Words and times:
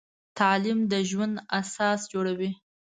تعلیم 0.39 0.79
د 0.91 0.93
ژوند 1.09 1.35
اساس 1.59 1.99
جوړوي. 2.13 2.51